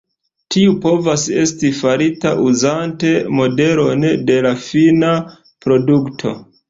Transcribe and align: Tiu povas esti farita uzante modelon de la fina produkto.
Tiu 0.53 0.71
povas 0.85 1.25
esti 1.41 1.69
farita 1.81 2.31
uzante 2.47 3.11
modelon 3.41 4.09
de 4.31 4.39
la 4.47 4.55
fina 4.67 5.13
produkto. 5.67 6.35